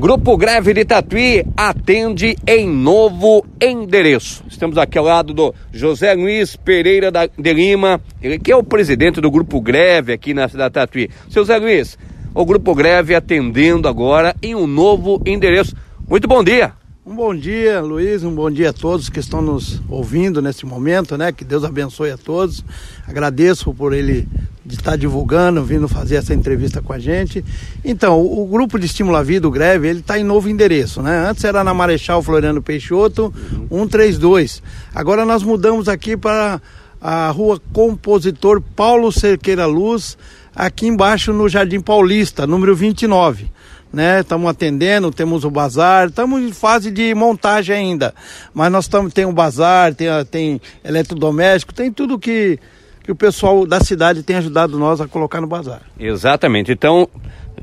Grupo 0.00 0.34
Greve 0.34 0.72
de 0.72 0.82
Tatuí 0.82 1.44
atende 1.54 2.34
em 2.46 2.66
novo 2.66 3.44
endereço. 3.60 4.42
Estamos 4.48 4.78
aqui 4.78 4.96
ao 4.96 5.04
lado 5.04 5.34
do 5.34 5.54
José 5.70 6.14
Luiz 6.14 6.56
Pereira 6.56 7.12
de 7.12 7.52
Lima, 7.52 8.00
ele 8.22 8.38
que 8.38 8.50
é 8.50 8.56
o 8.56 8.64
presidente 8.64 9.20
do 9.20 9.30
Grupo 9.30 9.60
Greve 9.60 10.14
aqui 10.14 10.32
na 10.32 10.48
cidade 10.48 10.70
de 10.70 10.74
Tatuí. 10.74 11.10
Seu 11.28 11.42
José 11.42 11.58
Luiz, 11.58 11.98
o 12.34 12.46
Grupo 12.46 12.74
Greve 12.74 13.14
atendendo 13.14 13.86
agora 13.86 14.34
em 14.42 14.54
um 14.54 14.66
novo 14.66 15.20
endereço. 15.26 15.76
Muito 16.08 16.26
bom 16.26 16.42
dia. 16.42 16.79
Um 17.10 17.16
bom 17.16 17.34
dia, 17.34 17.80
Luiz, 17.80 18.22
um 18.22 18.32
bom 18.32 18.48
dia 18.48 18.70
a 18.70 18.72
todos 18.72 19.08
que 19.08 19.18
estão 19.18 19.42
nos 19.42 19.82
ouvindo 19.88 20.40
nesse 20.40 20.64
momento, 20.64 21.18
né? 21.18 21.32
Que 21.32 21.44
Deus 21.44 21.64
abençoe 21.64 22.12
a 22.12 22.16
todos. 22.16 22.64
Agradeço 23.04 23.74
por 23.74 23.92
ele 23.92 24.28
de 24.64 24.76
estar 24.76 24.94
divulgando, 24.94 25.64
vindo 25.64 25.88
fazer 25.88 26.14
essa 26.14 26.32
entrevista 26.32 26.80
com 26.80 26.92
a 26.92 27.00
gente. 27.00 27.44
Então, 27.84 28.20
o, 28.24 28.46
grupo 28.46 28.78
de 28.78 28.86
estímulo 28.86 29.16
à 29.16 29.24
vida, 29.24 29.48
o 29.48 29.50
Greve, 29.50 29.88
ele 29.88 29.98
está 29.98 30.20
em 30.20 30.22
novo 30.22 30.48
endereço, 30.48 31.02
né? 31.02 31.26
Antes 31.28 31.42
era 31.42 31.64
na 31.64 31.74
Marechal 31.74 32.22
Floriano 32.22 32.62
Peixoto, 32.62 33.34
uhum. 33.68 33.86
132. 33.86 34.62
Agora 34.94 35.24
nós 35.24 35.42
mudamos 35.42 35.88
aqui 35.88 36.16
para 36.16 36.62
a 37.00 37.28
rua 37.30 37.60
Compositor 37.72 38.62
Paulo 38.76 39.10
Cerqueira 39.10 39.66
Luz, 39.66 40.16
aqui 40.54 40.86
embaixo 40.86 41.32
no 41.32 41.48
Jardim 41.48 41.80
Paulista, 41.80 42.46
número 42.46 42.76
29 42.76 43.50
né? 43.92 44.20
Estamos 44.20 44.48
atendendo, 44.48 45.10
temos 45.10 45.44
o 45.44 45.50
bazar, 45.50 46.08
estamos 46.08 46.42
em 46.42 46.52
fase 46.52 46.90
de 46.90 47.14
montagem 47.14 47.74
ainda. 47.74 48.14
Mas 48.54 48.70
nós 48.70 48.84
estamos, 48.84 49.12
tem 49.12 49.24
o 49.24 49.32
bazar, 49.32 49.94
tem, 49.94 50.08
tem 50.30 50.60
eletrodoméstico, 50.84 51.74
tem 51.74 51.92
tudo 51.92 52.18
que, 52.18 52.58
que 53.02 53.12
o 53.12 53.16
pessoal 53.16 53.66
da 53.66 53.80
cidade 53.80 54.22
tem 54.22 54.36
ajudado 54.36 54.78
nós 54.78 55.00
a 55.00 55.08
colocar 55.08 55.40
no 55.40 55.46
bazar. 55.46 55.82
Exatamente. 55.98 56.72
Então, 56.72 57.08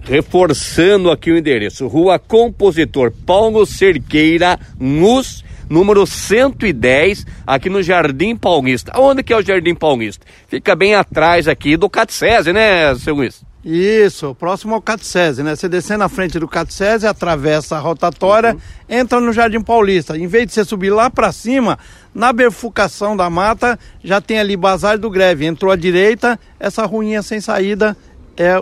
reforçando 0.03 1.09
aqui 1.11 1.31
o 1.31 1.37
endereço, 1.37 1.87
Rua 1.87 2.19
Compositor 2.19 3.11
Paulo 3.25 3.65
Cerqueira, 3.65 4.59
NUS, 4.79 5.43
número 5.69 6.05
110, 6.05 7.25
aqui 7.45 7.69
no 7.69 7.81
Jardim 7.81 8.35
Paulista. 8.35 8.93
Onde 8.99 9.23
que 9.23 9.33
é 9.33 9.37
o 9.37 9.41
Jardim 9.41 9.75
Paulista? 9.75 10.25
Fica 10.47 10.75
bem 10.75 10.95
atrás 10.95 11.47
aqui 11.47 11.75
do 11.77 11.89
Catecese, 11.89 12.53
né, 12.53 12.93
seu 12.95 13.15
Luiz? 13.15 13.43
Isso, 13.69 14.33
próximo 14.33 14.75
ao 14.75 14.81
Catecese, 14.81 15.43
né? 15.43 15.53
Você 15.53 15.67
descer 15.67 15.97
na 15.97 16.07
frente 16.07 16.39
do 16.39 16.47
Catecese, 16.47 17.05
atravessa 17.05 17.75
a 17.75 17.79
rotatória, 17.79 18.53
uhum. 18.53 18.59
entra 18.87 19.19
no 19.19 19.33
Jardim 19.33 19.59
Paulista. 19.59 20.17
Em 20.17 20.25
vez 20.25 20.47
de 20.47 20.53
você 20.53 20.63
subir 20.63 20.89
lá 20.89 21.09
para 21.09 21.33
cima, 21.33 21.77
na 22.15 22.31
bifurcação 22.31 23.17
da 23.17 23.29
mata, 23.29 23.77
já 24.01 24.21
tem 24.21 24.39
ali 24.39 24.55
Bazar 24.55 24.97
do 24.97 25.09
Greve. 25.09 25.45
Entrou 25.45 25.69
à 25.69 25.75
direita, 25.75 26.39
essa 26.57 26.85
ruinha 26.85 27.21
sem 27.21 27.41
saída 27.41 27.97
é 28.37 28.53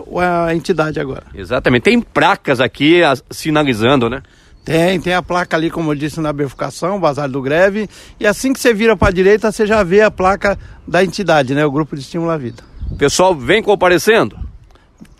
a 0.48 0.52
entidade 0.52 0.98
agora. 0.98 1.22
Exatamente. 1.32 1.84
Tem 1.84 2.00
placas 2.00 2.60
aqui 2.60 3.02
sinalizando, 3.30 4.10
né? 4.10 4.24
Tem, 4.64 5.00
tem 5.00 5.14
a 5.14 5.22
placa 5.22 5.56
ali, 5.56 5.70
como 5.70 5.92
eu 5.92 5.94
disse, 5.94 6.20
na 6.20 6.32
bifurcação, 6.32 6.98
Bazar 6.98 7.28
do 7.28 7.40
Greve. 7.40 7.88
E 8.18 8.26
assim 8.26 8.52
que 8.52 8.58
você 8.58 8.74
vira 8.74 8.96
para 8.96 9.06
a 9.06 9.12
direita, 9.12 9.52
você 9.52 9.68
já 9.68 9.84
vê 9.84 10.00
a 10.00 10.10
placa 10.10 10.58
da 10.84 11.04
entidade, 11.04 11.54
né? 11.54 11.64
O 11.64 11.70
Grupo 11.70 11.94
de 11.94 12.02
Estímulo 12.02 12.32
à 12.32 12.36
Vida. 12.36 12.64
Pessoal 12.98 13.36
vem 13.36 13.62
comparecendo? 13.62 14.45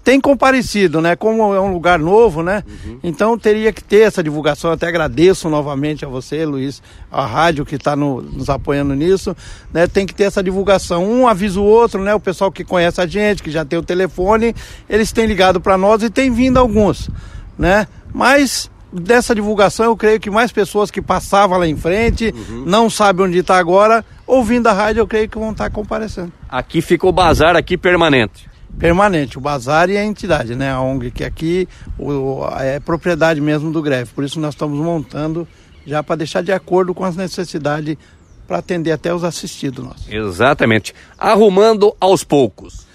Tem 0.06 0.20
comparecido, 0.20 1.00
né? 1.00 1.16
Como 1.16 1.52
é 1.52 1.60
um 1.60 1.72
lugar 1.72 1.98
novo, 1.98 2.40
né? 2.40 2.62
Uhum. 2.64 3.00
Então 3.02 3.36
teria 3.36 3.72
que 3.72 3.82
ter 3.82 4.02
essa 4.02 4.22
divulgação. 4.22 4.70
até 4.70 4.86
agradeço 4.86 5.50
novamente 5.50 6.04
a 6.04 6.08
você, 6.08 6.46
Luiz, 6.46 6.80
a 7.10 7.26
rádio 7.26 7.66
que 7.66 7.74
está 7.74 7.96
no, 7.96 8.22
nos 8.22 8.48
apoiando 8.48 8.94
nisso, 8.94 9.36
né? 9.74 9.88
Tem 9.88 10.06
que 10.06 10.14
ter 10.14 10.22
essa 10.22 10.44
divulgação. 10.44 11.04
Um 11.04 11.26
avisa 11.26 11.58
o 11.58 11.64
outro, 11.64 12.04
né? 12.04 12.14
O 12.14 12.20
pessoal 12.20 12.52
que 12.52 12.62
conhece 12.62 13.00
a 13.00 13.06
gente, 13.08 13.42
que 13.42 13.50
já 13.50 13.64
tem 13.64 13.80
o 13.80 13.82
telefone, 13.82 14.54
eles 14.88 15.10
têm 15.10 15.26
ligado 15.26 15.60
para 15.60 15.76
nós 15.76 16.04
e 16.04 16.08
tem 16.08 16.30
vindo 16.30 16.56
alguns, 16.56 17.10
né? 17.58 17.88
Mas 18.14 18.70
dessa 18.92 19.34
divulgação, 19.34 19.86
eu 19.86 19.96
creio 19.96 20.20
que 20.20 20.30
mais 20.30 20.52
pessoas 20.52 20.88
que 20.88 21.02
passavam 21.02 21.58
lá 21.58 21.66
em 21.66 21.76
frente, 21.76 22.32
uhum. 22.32 22.62
não 22.64 22.88
sabem 22.88 23.26
onde 23.26 23.38
está 23.38 23.58
agora, 23.58 24.04
ouvindo 24.24 24.68
a 24.68 24.72
rádio, 24.72 25.00
eu 25.00 25.06
creio 25.08 25.28
que 25.28 25.36
vão 25.36 25.50
estar 25.50 25.64
tá 25.64 25.70
comparecendo. 25.70 26.32
Aqui 26.48 26.81
fica 26.81 27.08
o 27.08 27.12
bazar 27.12 27.56
aqui 27.56 27.76
permanente 27.76 28.54
permanente, 28.78 29.38
o 29.38 29.41
bazar 29.41 29.88
e 29.91 29.97
a 29.97 30.04
entidade, 30.04 30.54
né? 30.54 30.70
A 30.70 30.81
ONG 30.81 31.10
que 31.10 31.25
aqui 31.25 31.69
o, 31.98 32.47
é 32.59 32.78
propriedade 32.78 33.41
mesmo 33.41 33.70
do 33.72 33.82
greve. 33.82 34.10
Por 34.14 34.25
isso 34.25 34.38
nós 34.38 34.54
estamos 34.54 34.78
montando 34.78 35.47
já 35.87 36.03
para 36.03 36.16
deixar 36.16 36.42
de 36.42 36.53
acordo 36.53 36.94
com 36.94 37.04
as 37.04 37.16
necessidades 37.16 37.97
para 38.47 38.59
atender 38.59 38.92
até 38.92 39.12
os 39.12 39.25
assistidos 39.25 39.84
nossos. 39.84 40.09
Exatamente. 40.09 40.94
Arrumando 41.19 41.94
aos 42.00 42.22
poucos. 42.22 42.87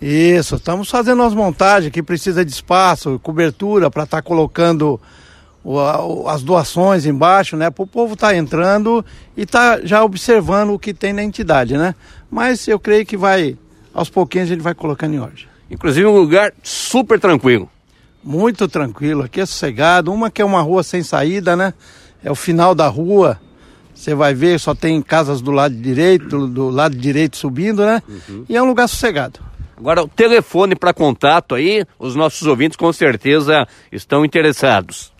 Isso, 0.00 0.56
estamos 0.56 0.88
fazendo 0.88 1.22
as 1.22 1.34
montagens 1.34 1.92
que 1.92 2.02
precisa 2.02 2.44
de 2.44 2.50
espaço, 2.50 3.20
cobertura 3.22 3.90
para 3.90 4.04
estar 4.04 4.18
tá 4.18 4.22
colocando 4.22 4.98
o, 5.62 6.26
as 6.26 6.42
doações 6.42 7.04
embaixo, 7.04 7.56
né? 7.56 7.70
Para 7.70 7.82
o 7.82 7.86
povo 7.86 8.14
estar 8.14 8.28
tá 8.28 8.36
entrando 8.36 9.04
e 9.36 9.44
tá 9.44 9.80
já 9.82 10.02
observando 10.02 10.70
o 10.70 10.78
que 10.78 10.94
tem 10.94 11.12
na 11.12 11.22
entidade, 11.22 11.76
né? 11.76 11.94
Mas 12.30 12.66
eu 12.66 12.78
creio 12.78 13.04
que 13.04 13.16
vai 13.16 13.58
aos 13.92 14.08
pouquinhos 14.08 14.48
a 14.48 14.54
gente 14.54 14.62
vai 14.62 14.74
colocando 14.74 15.14
em 15.14 15.18
ordem. 15.18 15.46
Inclusive 15.70 16.06
um 16.06 16.16
lugar 16.16 16.52
super 16.62 17.20
tranquilo. 17.20 17.68
Muito 18.22 18.68
tranquilo, 18.68 19.22
aqui 19.22 19.40
é 19.40 19.46
sossegado. 19.46 20.12
Uma 20.12 20.30
que 20.30 20.42
é 20.42 20.44
uma 20.44 20.60
rua 20.60 20.82
sem 20.82 21.02
saída, 21.02 21.56
né? 21.56 21.72
É 22.22 22.30
o 22.30 22.34
final 22.34 22.74
da 22.74 22.86
rua. 22.86 23.40
Você 23.94 24.14
vai 24.14 24.34
ver, 24.34 24.58
só 24.58 24.74
tem 24.74 25.00
casas 25.00 25.40
do 25.40 25.50
lado 25.50 25.74
direito, 25.74 26.46
do 26.46 26.68
lado 26.70 26.96
direito 26.96 27.36
subindo, 27.36 27.84
né? 27.84 28.02
Uhum. 28.08 28.44
E 28.48 28.56
é 28.56 28.62
um 28.62 28.66
lugar 28.66 28.88
sossegado. 28.88 29.40
Agora, 29.76 30.02
o 30.02 30.08
telefone 30.08 30.76
para 30.76 30.92
contato 30.92 31.54
aí, 31.54 31.84
os 31.98 32.14
nossos 32.14 32.46
ouvintes 32.46 32.76
com 32.76 32.92
certeza 32.92 33.66
estão 33.90 34.24
interessados. 34.24 35.12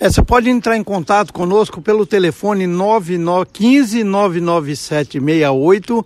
É, 0.00 0.10
você 0.10 0.20
pode 0.20 0.50
entrar 0.50 0.76
em 0.76 0.82
contato 0.82 1.32
conosco 1.32 1.80
pelo 1.80 2.04
telefone 2.04 2.66
9915 2.66 4.02
99768 4.02 6.04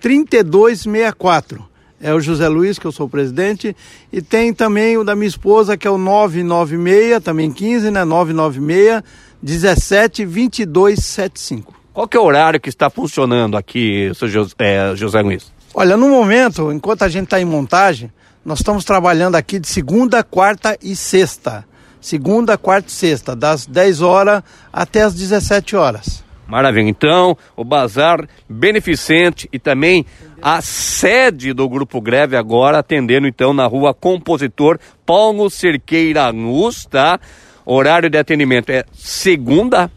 3264. 0.00 1.66
É 2.00 2.14
o 2.14 2.20
José 2.20 2.48
Luiz, 2.48 2.78
que 2.78 2.86
eu 2.86 2.92
sou 2.92 3.06
o 3.06 3.10
presidente, 3.10 3.74
e 4.12 4.22
tem 4.22 4.54
também 4.54 4.96
o 4.96 5.02
da 5.02 5.16
minha 5.16 5.26
esposa, 5.28 5.76
que 5.76 5.86
é 5.86 5.90
o 5.90 5.98
996, 5.98 7.22
também 7.22 7.50
15, 7.50 7.90
né? 7.90 8.04
996 8.04 9.02
17 9.42 10.24
2275. 10.24 11.74
Qual 11.92 12.06
que 12.06 12.16
é 12.16 12.20
o 12.20 12.24
horário 12.24 12.60
que 12.60 12.68
está 12.68 12.88
funcionando 12.88 13.56
aqui, 13.56 14.12
seu 14.14 14.28
José, 14.28 14.54
é, 14.58 14.94
José 14.94 15.20
Luiz? 15.20 15.52
Olha, 15.74 15.96
no 15.96 16.08
momento, 16.08 16.70
enquanto 16.72 17.02
a 17.02 17.08
gente 17.08 17.24
está 17.24 17.40
em 17.40 17.44
montagem, 17.44 18.12
nós 18.44 18.60
estamos 18.60 18.84
trabalhando 18.84 19.34
aqui 19.34 19.58
de 19.58 19.68
segunda, 19.68 20.22
quarta 20.22 20.78
e 20.82 20.94
sexta. 20.94 21.64
Segunda, 22.00 22.56
quarta 22.56 22.88
e 22.88 22.92
sexta, 22.92 23.34
das 23.34 23.66
10 23.66 24.00
horas 24.00 24.42
até 24.72 25.02
as 25.02 25.14
17 25.14 25.74
horas. 25.74 26.22
Maravilha. 26.48 26.88
Então, 26.88 27.36
o 27.54 27.62
bazar 27.62 28.26
beneficente 28.48 29.46
e 29.52 29.58
também 29.58 30.06
a 30.40 30.62
sede 30.62 31.52
do 31.52 31.68
Grupo 31.68 32.00
Greve 32.00 32.36
agora 32.36 32.78
atendendo 32.78 33.26
então 33.26 33.52
na 33.52 33.66
rua 33.66 33.92
Compositor 33.92 34.78
Paulo 35.04 35.50
Cerqueira 35.50 36.30
Luz, 36.30 36.86
tá? 36.86 37.20
Horário 37.66 38.08
de 38.08 38.16
atendimento 38.16 38.70
é 38.70 38.82
segunda, 38.94 39.90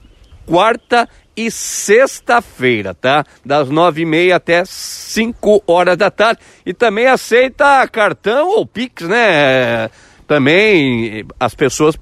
quarta 0.46 1.08
e 1.38 1.50
sexta-feira, 1.50 2.94
tá? 2.94 3.24
Das 3.46 3.70
nove 3.70 4.02
e 4.02 4.06
meia 4.06 4.36
até 4.36 4.64
cinco 4.66 5.64
horas 5.66 5.96
da 5.96 6.12
tarde. 6.12 6.42
E 6.66 6.74
também 6.74 7.08
aceita 7.08 7.88
cartão 7.88 8.50
ou 8.50 8.66
Pix, 8.66 9.08
né? 9.08 9.90
Também 10.28 11.26
as 11.40 11.56
pessoas 11.56 11.98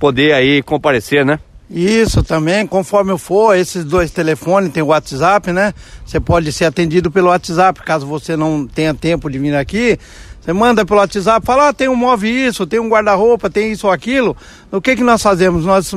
poder 0.00 0.32
aí 0.32 0.62
comparecer, 0.64 1.24
né? 1.24 1.38
Isso 1.70 2.22
também, 2.22 2.66
conforme 2.66 3.10
eu 3.10 3.18
for, 3.18 3.56
esses 3.56 3.84
dois 3.84 4.10
telefones, 4.10 4.72
tem 4.72 4.82
o 4.82 4.86
WhatsApp, 4.86 5.50
né? 5.50 5.72
Você 6.04 6.20
pode 6.20 6.52
ser 6.52 6.66
atendido 6.66 7.10
pelo 7.10 7.28
WhatsApp, 7.28 7.82
caso 7.82 8.06
você 8.06 8.36
não 8.36 8.66
tenha 8.66 8.92
tempo 8.92 9.30
de 9.30 9.38
vir 9.38 9.56
aqui. 9.56 9.98
Você 10.40 10.52
manda 10.52 10.84
pelo 10.84 11.00
WhatsApp, 11.00 11.44
fala, 11.44 11.68
ah, 11.68 11.72
tem 11.72 11.88
um 11.88 11.96
móvel 11.96 12.30
isso, 12.30 12.66
tem 12.66 12.78
um 12.78 12.88
guarda-roupa, 12.88 13.48
tem 13.48 13.72
isso 13.72 13.86
ou 13.86 13.92
aquilo. 13.92 14.36
O 14.70 14.78
que 14.78 14.94
que 14.94 15.02
nós 15.02 15.22
fazemos? 15.22 15.64
Nós 15.64 15.94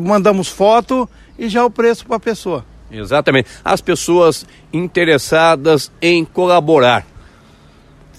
mandamos 0.00 0.46
foto 0.46 1.08
e 1.36 1.48
já 1.48 1.64
o 1.64 1.70
preço 1.70 2.06
para 2.06 2.16
a 2.16 2.20
pessoa. 2.20 2.64
Exatamente. 2.88 3.48
As 3.64 3.80
pessoas 3.80 4.46
interessadas 4.72 5.90
em 6.00 6.24
colaborar 6.24 7.04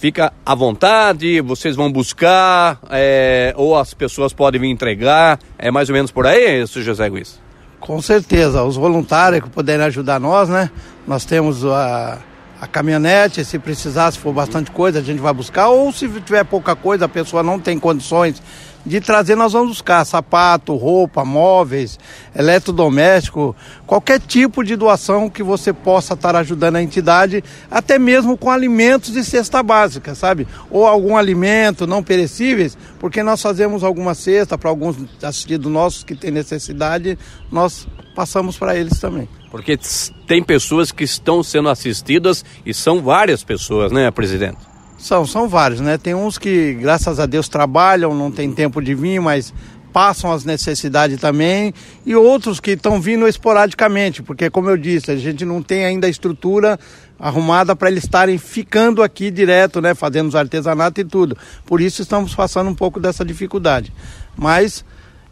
fica 0.02 0.34
à 0.44 0.56
vontade, 0.56 1.40
vocês 1.42 1.76
vão 1.76 1.92
buscar, 1.92 2.80
é, 2.90 3.54
ou 3.56 3.78
as 3.78 3.94
pessoas 3.94 4.34
podem 4.34 4.60
vir 4.60 4.70
entregar, 4.70 5.38
é 5.60 5.70
mais 5.70 5.90
ou 5.90 5.94
menos 5.94 6.10
por 6.10 6.26
aí, 6.26 6.64
isso, 6.64 6.82
José 6.82 7.08
Luiz? 7.08 7.40
Com 7.80 8.02
certeza, 8.02 8.64
os 8.64 8.76
voluntários 8.76 9.44
que 9.44 9.50
puderem 9.52 9.86
ajudar 9.86 10.20
nós, 10.20 10.50
né? 10.50 10.72
Nós 11.06 11.24
temos 11.24 11.64
a, 11.64 12.18
a 12.60 12.66
caminhonete, 12.66 13.46
se 13.46 13.60
precisar, 13.60 14.10
se 14.10 14.18
for 14.18 14.34
bastante 14.34 14.72
coisa, 14.72 14.98
a 14.98 15.04
gente 15.04 15.20
vai 15.20 15.34
buscar, 15.36 15.70
ou 15.70 15.92
se 15.92 16.10
tiver 16.22 16.46
pouca 16.46 16.76
coisa, 16.76 17.06
a 17.06 17.10
pessoa 17.10 17.44
não 17.44 17.60
tem 17.60 17.78
condições 17.78 18.42
de 18.86 19.00
trazer, 19.00 19.36
nós 19.36 19.54
vamos 19.54 19.70
buscar 19.70 20.04
sapato, 20.06 20.76
roupa, 20.76 21.24
móveis, 21.24 22.00
eletrodoméstico, 22.36 23.56
qualquer 23.86 24.20
tipo 24.20 24.64
de 24.64 24.76
doação 24.76 25.30
que 25.30 25.44
você 25.44 25.72
possa 25.72 26.14
estar 26.14 26.36
ajudando 26.36 26.78
a 26.78 26.82
entidade, 26.82 27.44
até 27.70 28.00
mesmo 28.00 28.38
com 28.38 28.50
alimentos 28.50 29.14
de 29.14 29.24
cesta 29.24 29.62
básica, 29.62 30.16
sabe? 30.16 30.48
Ou 30.70 30.88
algum 30.88 31.16
alimento 31.16 31.86
não 31.86 32.04
perecíveis, 32.04 32.78
porque 33.00 33.22
nós 33.22 33.42
fazemos 33.42 33.84
alguma 33.84 34.16
cesta 34.16 34.58
para 34.58 34.70
alguns 34.70 34.98
assistidos 35.22 35.72
nossos 35.72 36.04
que 36.04 36.16
têm 36.16 36.32
necessidade, 36.32 37.18
nós 37.52 37.88
passamos 38.16 38.58
para 38.58 38.76
eles 38.76 39.00
também. 39.00 39.28
Porque 39.50 39.78
tem 40.26 40.42
pessoas 40.42 40.92
que 40.92 41.04
estão 41.04 41.44
sendo 41.44 41.70
assistidas 41.70 42.44
e 42.66 42.74
são 42.74 43.02
várias 43.02 43.44
pessoas, 43.44 43.92
né, 43.92 44.10
presidente? 44.10 44.71
São, 45.02 45.26
são 45.26 45.50
vários, 45.50 45.82
né? 45.82 45.98
Tem 45.98 46.14
uns 46.14 46.38
que, 46.38 46.76
graças 46.76 47.20
a 47.20 47.26
Deus, 47.26 47.50
trabalham, 47.50 48.14
não 48.14 48.32
tem 48.32 48.52
tempo 48.54 48.80
de 48.80 48.94
vir, 48.94 49.20
mas 49.20 49.52
passam 49.92 50.32
as 50.32 50.46
necessidades 50.46 51.20
também, 51.20 51.74
e 52.06 52.16
outros 52.16 52.60
que 52.60 52.72
estão 52.72 53.02
vindo 53.02 53.28
esporadicamente, 53.28 54.24
porque, 54.24 54.50
como 54.50 54.70
eu 54.70 54.78
disse, 54.78 55.12
a 55.12 55.18
gente 55.18 55.44
não 55.44 55.62
tem 55.62 55.84
ainda 55.84 56.08
a 56.08 56.10
estrutura 56.10 56.80
arrumada 57.20 57.76
para 57.76 57.90
eles 57.90 58.04
estarem 58.04 58.38
ficando 58.38 59.04
aqui 59.04 59.30
direto, 59.32 59.82
né? 59.82 59.94
Fazendo 59.96 60.28
os 60.28 60.36
artesanatos 60.36 61.02
e 61.02 61.06
tudo. 61.06 61.36
Por 61.66 61.82
isso 61.82 62.04
estamos 62.04 62.34
passando 62.34 62.70
um 62.70 62.76
pouco 62.76 63.00
dessa 63.00 63.26
dificuldade. 63.26 63.92
Mas 64.38 64.86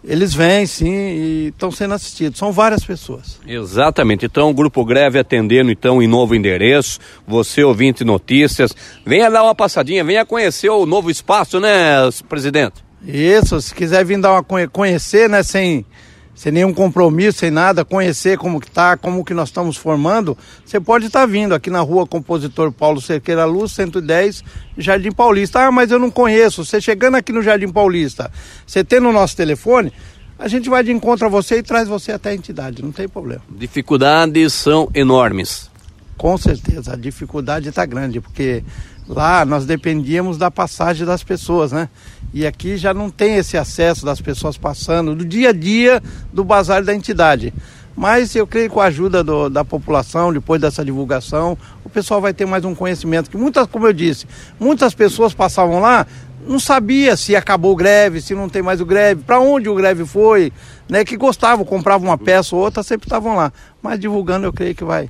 eles 0.04 0.34
vêm 0.34 0.66
sim 0.66 0.92
e 0.92 1.48
estão 1.48 1.72
sendo 1.72 1.94
assistidos. 1.94 2.40
São 2.40 2.52
várias 2.52 2.84
pessoas. 2.84 3.40
Exatamente. 3.46 4.26
Então, 4.26 4.50
o 4.50 4.54
Grupo 4.54 4.86
Greve 4.86 5.20
atendendo 5.20 5.72
então 5.72 6.02
em 6.02 6.08
novo 6.08 6.36
endereço. 6.36 7.00
Você 7.28 7.64
ouvinte 7.64 8.04
notícias, 8.04 8.76
venha 9.06 9.30
dar 9.30 9.44
uma 9.44 9.56
passadinha, 9.56 10.04
venha 10.04 10.26
conhecer 10.26 10.70
o 10.70 10.86
novo 10.86 11.12
espaço, 11.12 11.60
né, 11.60 12.10
presidente? 12.28 12.84
Isso, 13.06 13.62
se 13.62 13.74
quiser 13.74 14.04
vir 14.06 14.20
dar 14.20 14.34
uma 14.34 14.68
conhecer, 14.68 15.30
né, 15.30 15.42
sem 15.44 15.86
sem 16.40 16.54
nenhum 16.54 16.74
compromisso, 16.74 17.40
sem 17.40 17.52
nada, 17.52 17.84
conhecer 17.84 18.38
como 18.38 18.62
que 18.62 18.72
tá, 18.72 18.96
como 18.96 19.26
que 19.26 19.34
nós 19.34 19.50
estamos 19.50 19.76
formando, 19.76 20.38
você 20.64 20.80
pode 20.80 21.08
estar 21.08 21.20
tá 21.20 21.26
vindo 21.26 21.54
aqui 21.54 21.70
na 21.70 21.82
rua 21.82 22.08
Compositor 22.08 22.72
Paulo 22.72 23.02
Cerqueira 23.02 23.44
Luz, 23.44 23.74
110, 23.74 24.42
Jardim 24.78 25.12
Paulista. 25.12 25.68
Ah, 25.68 25.70
mas 25.70 25.92
eu 25.92 26.00
não 26.00 26.10
conheço. 26.10 26.64
Você 26.64 26.80
chegando 26.80 27.16
aqui 27.16 27.34
no 27.34 27.42
Jardim 27.42 27.68
Paulista, 27.68 28.32
você 28.66 28.86
tendo 28.86 29.10
o 29.10 29.12
nosso 29.12 29.36
telefone, 29.36 29.92
a 30.40 30.48
gente 30.48 30.70
vai 30.70 30.82
de 30.82 30.94
encontro 30.94 31.26
a 31.26 31.30
você 31.30 31.58
e 31.58 31.62
traz 31.62 31.90
você 31.90 32.14
até 32.14 32.30
a 32.30 32.36
entidade, 32.36 32.82
não 32.82 32.94
tem 32.94 33.10
problema. 33.10 33.42
Dificuldades 33.50 34.54
são 34.54 34.90
enormes. 34.96 35.70
Com 36.16 36.38
certeza, 36.38 36.94
a 36.94 36.96
dificuldade 36.96 37.68
está 37.68 37.86
grande, 37.86 38.22
porque 38.22 38.64
lá 39.10 39.44
nós 39.44 39.66
dependíamos 39.66 40.38
da 40.38 40.50
passagem 40.50 41.06
das 41.06 41.22
pessoas, 41.22 41.74
né? 41.74 41.90
E 42.34 42.46
aqui 42.46 42.78
já 42.78 42.94
não 42.94 43.10
tem 43.10 43.36
esse 43.36 43.58
acesso 43.58 44.06
das 44.06 44.22
pessoas 44.22 44.58
passando 44.58 45.16
do 45.16 45.26
dia 45.26 45.50
a 45.50 45.54
dia 45.54 46.02
do 46.32 46.44
bazar 46.44 46.84
da 46.84 46.94
entidade. 46.94 47.54
Mas 47.96 48.36
eu 48.36 48.48
creio 48.48 48.70
que 48.70 48.76
com 48.76 48.82
a 48.82 48.86
ajuda 48.86 49.24
do, 49.24 49.50
da 49.50 49.66
população, 49.66 50.32
depois 50.32 50.62
dessa 50.62 50.86
divulgação, 50.86 51.58
o 51.84 51.90
pessoal 51.90 52.22
vai 52.22 52.34
ter 52.34 52.46
mais 52.46 52.64
um 52.64 52.74
conhecimento. 52.74 53.30
Que 53.30 53.38
muitas, 53.38 53.68
como 53.68 53.88
eu 53.88 53.94
disse, 53.94 54.26
muitas 54.60 54.94
pessoas 54.94 55.34
passavam 55.34 55.80
lá, 55.80 56.08
não 56.48 56.60
sabia 56.60 57.18
se 57.18 57.36
acabou 57.36 57.74
o 57.74 57.76
greve, 57.76 58.22
se 58.22 58.34
não 58.34 58.48
tem 58.48 58.62
mais 58.62 58.80
o 58.80 58.86
greve, 58.86 59.24
para 59.24 59.40
onde 59.40 59.68
o 59.68 59.76
greve 59.76 60.06
foi, 60.06 60.54
né? 60.88 61.04
Que 61.04 61.18
gostavam, 61.18 61.66
compravam 61.66 62.08
uma 62.08 62.18
peça 62.18 62.56
ou 62.56 62.62
outra, 62.62 62.84
sempre 62.84 63.08
estavam 63.08 63.36
lá. 63.36 63.52
Mas 63.82 64.00
divulgando, 64.00 64.46
eu 64.46 64.54
creio 64.54 64.76
que 64.76 64.84
vai 64.84 65.10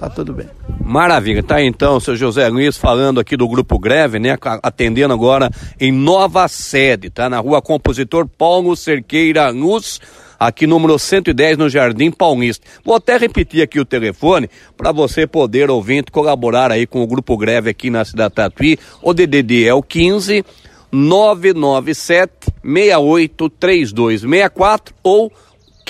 Tá 0.00 0.08
tudo 0.08 0.32
bem. 0.32 0.48
Maravilha. 0.84 1.42
Tá 1.42 1.62
então, 1.62 2.00
seu 2.00 2.16
José 2.16 2.48
Luiz 2.48 2.76
falando 2.76 3.20
aqui 3.20 3.36
do 3.36 3.46
Grupo 3.46 3.78
Greve, 3.78 4.18
né? 4.18 4.36
Atendendo 4.62 5.12
agora 5.12 5.50
em 5.78 5.92
nova 5.92 6.48
sede, 6.48 7.10
tá? 7.10 7.28
Na 7.28 7.38
rua 7.38 7.62
Compositor 7.62 8.26
Paulo 8.26 8.74
Cerqueira 8.74 9.50
Luz, 9.50 10.00
aqui 10.38 10.66
número 10.66 10.98
110 10.98 11.58
no 11.58 11.68
Jardim 11.68 12.10
Paulista. 12.10 12.66
Vou 12.84 12.96
até 12.96 13.16
repetir 13.18 13.62
aqui 13.62 13.78
o 13.78 13.84
telefone 13.84 14.48
para 14.76 14.90
você 14.90 15.26
poder 15.26 15.70
ouvir 15.70 16.04
colaborar 16.10 16.72
aí 16.72 16.86
com 16.86 17.02
o 17.02 17.06
Grupo 17.06 17.36
Greve 17.36 17.70
aqui 17.70 17.90
na 17.90 18.04
cidade 18.04 18.34
Tatuí. 18.34 18.78
O 19.02 19.12
DDD 19.12 19.66
é 19.66 19.74
o 19.74 19.82
15 19.82 20.44
997 20.90 22.32
68 22.62 23.48
3264 23.50 24.94
ou 25.02 25.30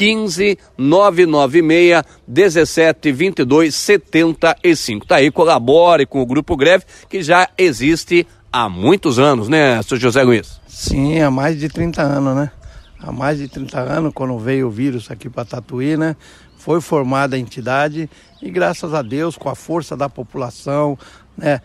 15 0.01 0.59
996 0.79 2.03
17 2.27 3.13
22 3.13 3.75
75. 3.75 5.05
Tá 5.05 5.17
aí, 5.17 5.31
colabore 5.31 6.07
com 6.07 6.23
o 6.23 6.27
Grupo 6.27 6.57
Greve, 6.57 6.87
que 7.07 7.23
já 7.23 7.47
existe 7.59 8.27
há 8.51 8.67
muitos 8.67 9.19
anos, 9.19 9.47
né, 9.47 9.83
Sr. 9.83 9.99
José 9.99 10.23
Luiz? 10.23 10.59
Sim, 10.67 11.21
há 11.21 11.31
mais 11.31 11.59
de 11.59 11.69
30 11.69 12.01
anos, 12.01 12.35
né? 12.35 12.51
Há 12.99 13.13
mais 13.13 13.37
de 13.37 13.47
30 13.47 13.79
anos, 13.79 14.13
quando 14.15 14.39
veio 14.39 14.69
o 14.69 14.71
vírus 14.71 15.11
aqui 15.11 15.29
para 15.29 15.45
Tatuí, 15.45 15.99
né? 15.99 16.17
Foi 16.57 16.81
formada 16.81 17.37
a 17.37 17.39
entidade 17.39 18.09
e 18.41 18.51
graças 18.51 18.95
a 18.95 19.03
Deus, 19.03 19.37
com 19.37 19.51
a 19.51 19.55
força 19.55 19.95
da 19.99 20.09
população, 20.09 20.99
né? 21.37 21.61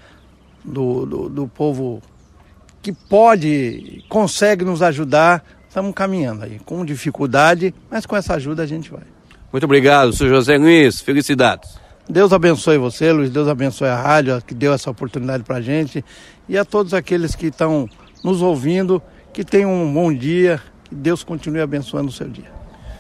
Do, 0.62 1.06
do, 1.06 1.30
do 1.30 1.48
povo 1.48 2.02
que 2.82 2.92
pode, 2.92 4.04
consegue 4.10 4.66
nos 4.66 4.82
ajudar, 4.82 5.42
estamos 5.75 5.94
caminhando 5.94 6.45
aí, 6.45 6.57
com 6.66 6.86
dificuldade, 6.86 7.75
mas 7.92 8.06
com 8.06 8.16
essa 8.16 8.36
ajuda 8.36 8.63
a 8.63 8.66
gente 8.66 8.89
vai. 8.89 9.04
Muito 9.51 9.66
obrigado, 9.66 10.13
senhor 10.13 10.30
José 10.30 10.57
Luiz. 10.57 11.01
Felicidades. 11.01 11.77
Deus 12.07 12.31
abençoe 12.31 12.77
você, 12.77 13.12
Luiz. 13.12 13.30
Deus 13.30 13.50
abençoe 13.50 13.89
a 13.89 14.01
rádio 14.01 14.42
que 14.42 14.54
deu 14.54 14.72
essa 14.72 14.89
oportunidade 14.89 15.44
para 15.44 15.57
a 15.57 15.62
gente 15.62 16.04
e 16.48 16.57
a 16.57 16.63
todos 16.63 16.94
aqueles 16.94 17.36
que 17.36 17.48
estão 17.48 17.89
nos 18.24 18.42
ouvindo. 18.42 19.01
Que 19.33 19.44
tenham 19.44 19.74
um 19.74 19.94
bom 19.94 20.13
dia. 20.13 20.62
Que 20.86 20.95
Deus 20.95 21.24
continue 21.24 21.60
abençoando 21.60 22.07
o 22.07 22.12
seu 22.12 22.30
dia. 22.30 22.50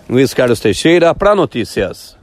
Luiz 0.09 0.33
Carlos 0.33 0.59
Teixeira, 0.59 1.15
para 1.15 1.33
Notícias. 1.33 2.17